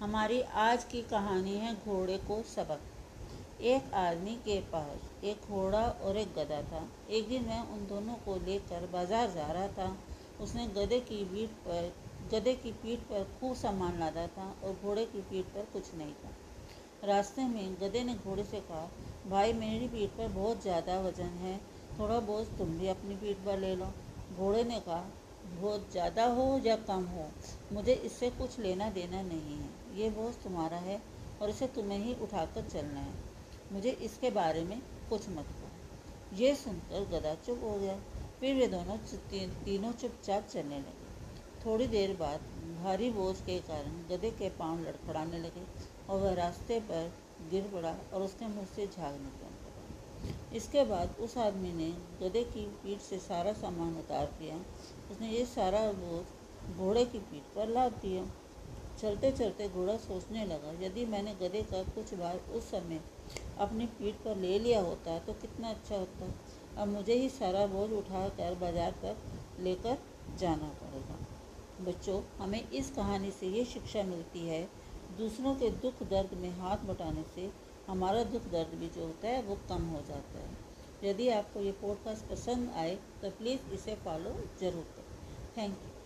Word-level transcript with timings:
हमारी 0.00 0.40
आज 0.58 0.84
की 0.84 1.00
कहानी 1.02 1.54
है 1.54 1.74
घोड़े 1.76 2.16
को 2.18 2.36
सबक। 2.42 3.62
एक 3.62 3.92
आदमी 3.94 4.34
के 4.36 4.58
पास 4.60 5.24
एक 5.24 5.50
घोड़ा 5.50 5.82
और 6.04 6.16
एक 6.16 6.32
गधा 6.34 6.60
था। 6.62 6.80
एक 7.10 7.28
दिन 7.28 7.44
मैं 7.44 7.58
उन 7.72 7.86
दोनों 7.86 8.14
को 8.14 8.36
लेकर 8.46 8.86
बाज़ार 8.86 9.30
जा 9.30 9.50
रहा 9.52 9.66
था। 9.68 9.96
उसने 10.40 10.66
गधे 10.68 11.00
की 11.00 11.24
पीठ 11.24 11.50
पर, 11.66 11.92
गधे 12.32 12.54
की 12.54 12.72
पीठ 12.72 13.00
पर 13.00 13.28
खूब 13.40 13.54
सामान 13.56 13.98
लादा 14.00 14.26
था 14.28 14.48
और 14.64 14.80
घोड़े 14.82 15.04
की 15.04 15.20
पीठ 15.20 15.52
पर 15.54 15.68
कुछ 15.72 15.94
नहीं 15.94 16.14
था। 16.14 17.06
रास्ते 17.06 17.44
में 17.44 17.74
गधे 17.74 18.04
ने 18.04 18.14
घोड़े 18.14 18.44
से 18.44 18.60
कहा, 18.60 18.88
भाई, 19.28 19.52
मेरी 19.52 19.88
पीठ 19.88 20.10
पर 20.10 20.28
बहुत 20.32 20.62
ज़्यादा 20.62 21.00
वज़न 21.00 21.38
है। 21.42 21.56
थोड़ा 21.98 22.20
बहुत 22.20 22.58
तुम 22.58 22.76
भी 22.78 22.88
अपनी 22.88 23.16
पीठ 23.16 23.46
पर 23.46 23.58
ले 23.58 23.76
लो। 23.76 23.92
घोड़े 24.36 24.64
ने 24.64 24.80
कहा 24.80 25.04
बहुत 25.44 25.90
ज़्यादा 25.92 26.24
हो 26.26 26.60
या 26.64 26.76
कम 26.88 27.04
हो 27.06 27.28
मुझे 27.72 27.92
इससे 27.94 28.30
कुछ 28.30 28.58
लेना 28.60 28.88
देना 28.90 29.22
नहीं 29.22 29.56
है। 29.56 29.98
ये 29.98 30.10
बोझ 30.10 30.32
तुम्हारा 30.34 30.76
है 30.78 31.00
और 31.42 31.50
इसे 31.50 31.66
तुम्हें 31.66 31.98
ही 31.98 32.14
उठाकर 32.22 32.62
चलना 32.62 33.00
है। 33.00 33.14
मुझे 33.72 33.90
इसके 34.02 34.30
बारे 34.30 34.62
में 34.64 34.80
कुछ 35.10 35.28
मत 35.28 35.46
कहो। 35.52 36.36
ये 36.36 36.54
सुनकर 36.54 37.04
गदा 37.10 37.34
चुप 37.36 37.60
हो 37.64 37.78
गया। 37.78 37.94
फिर 38.40 38.54
वे 38.56 38.66
दोनों 38.66 38.96
ती, 38.98 39.46
तीनों 39.64 39.92
चुपचाप 39.92 40.46
चलने 40.46 40.78
लगे। 40.78 41.08
थोड़ी 41.64 41.86
देर 41.86 42.16
बाद 42.16 42.40
भारी 42.82 43.10
बोझ 43.10 43.36
के 43.36 43.58
कारण 43.60 43.98
गधे 44.10 44.30
के 44.30 44.48
पाँव 44.58 44.80
लड़खड़ाने 44.80 45.38
लगे 45.38 45.66
और 46.08 46.20
वह 46.20 46.34
रास्ते 46.34 46.80
पर 46.80 47.12
गिर 47.50 47.70
पड़ा 47.74 47.94
और 48.14 48.22
उसके 48.22 48.46
मुँह 48.46 48.66
से 48.66 48.86
झाग 48.86 49.12
निकला 49.14 49.48
इसके 50.54 50.84
बाद 50.84 51.16
उस 51.20 51.36
आदमी 51.38 51.72
ने 51.74 51.90
गधे 52.20 52.42
की 52.46 52.64
पीठ 52.82 53.00
से 53.00 53.18
सारा 53.20 53.52
सामान 53.54 53.96
उतार 53.98 54.26
दिया। 54.38 54.56
उसने 55.10 55.28
ये 55.28 55.44
सारा 55.46 55.80
बोझ 55.94 56.76
घोड़े 56.76 57.04
की 57.04 57.18
पीठ 57.20 57.54
पर 57.54 57.68
लाद 57.68 57.92
दिया। 58.02 58.24
चलते 58.98 59.30
चलते 59.32 59.68
घोड़ा 59.68 59.96
सोचने 59.98 60.44
लगा, 60.46 60.72
यदि 60.80 61.04
मैंने 61.06 61.34
गधे 61.36 61.62
का 61.64 61.82
कुछ 61.94 62.12
बार 62.14 62.40
उस 62.54 62.70
समय 62.70 63.00
अपनी 63.60 63.86
पीठ 63.98 64.14
पर 64.24 64.36
ले 64.36 64.58
लिया 64.58 64.80
होता 64.80 65.18
तो 65.18 65.32
कितना 65.42 65.70
अच्छा 65.70 65.96
होता। 65.96 66.32
अब 66.76 66.88
मुझे 66.88 67.14
ही 67.14 67.28
सारा 67.30 67.66
बोझ 67.68 67.90
उठाकर 67.92 68.54
बाज़ार 68.60 68.94
तक 69.02 69.16
लेकर 69.60 69.98
जाना 70.38 70.68
पड़ेगा। 70.80 71.16
बच्चों, 71.82 72.20
हमें 72.38 72.68
इस 72.70 72.90
कहानी 72.90 73.30
से 73.30 73.46
ये 73.48 73.64
शिक्षा 73.66 74.02
मिलती 74.04 74.40
है, 74.40 74.62
दूसरों 75.18 75.54
के 75.54 75.70
दुख 75.82 76.02
दर्द 76.10 76.34
में 76.38 76.50
हाथ 76.58 76.84
बटाने 76.86 77.24
से 77.34 77.50
हमारा 77.86 78.22
दुख 78.24 78.50
दर्द 78.52 78.74
भी 78.80 78.88
जो 78.88 79.06
होता 79.06 79.28
है, 79.28 79.42
वो 79.42 79.58
कम 79.68 79.86
हो 79.88 80.00
जाता 80.08 80.38
है। 80.38 80.58
यदि 81.04 81.28
आपको 81.30 81.60
ये 81.60 81.72
पॉडकास्ट 81.80 82.26
पसंद 82.26 82.70
आए 82.76 82.94
तो 83.22 83.30
प्लीज़ 83.38 83.72
इसे 83.74 83.94
फॉलो 84.04 84.32
ज़रूर 84.60 84.84
करें। 84.96 85.56
Thank 85.56 85.72
you 85.74 85.99